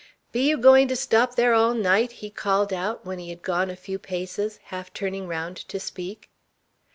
"Be 0.31 0.49
you 0.49 0.57
going 0.57 0.87
to 0.87 0.95
stop 0.95 1.35
there 1.35 1.53
all 1.53 1.75
night?" 1.75 2.11
he 2.11 2.31
called 2.31 2.73
out, 2.73 3.05
when 3.05 3.19
he 3.19 3.29
had 3.29 3.43
gone 3.43 3.69
a 3.69 3.75
few 3.75 3.99
paces, 3.99 4.57
half 4.63 4.91
turning 4.91 5.27
round 5.27 5.57
to 5.57 5.79
speak. 5.79 6.31